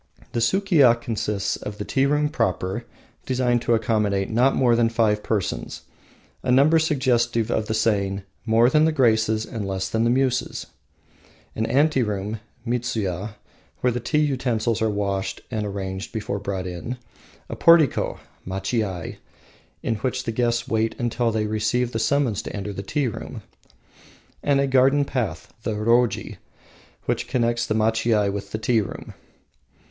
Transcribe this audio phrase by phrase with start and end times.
[0.31, 2.85] The Sukiya consists of the tea room proper,
[3.27, 5.83] designed to accommodate not more than five persons,
[6.41, 10.65] a number suggestive of the saying "more than the Graces and less than the Muses,"
[11.55, 13.35] an anteroom (midsuya)
[13.81, 16.97] where the tea utensils are washed and arranged before being brought in,
[17.47, 19.17] a portico (machiai)
[19.83, 23.43] in which the guests wait until they receive the summons to enter the tea room,
[24.41, 26.37] and a garden path (the roji)
[27.05, 29.13] which connects the machiai with the tea room.